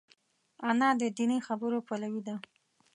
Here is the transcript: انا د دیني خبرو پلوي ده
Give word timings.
انا 0.69 0.89
د 1.01 1.03
دیني 1.17 1.39
خبرو 1.47 1.85
پلوي 1.87 2.21
ده 2.27 2.35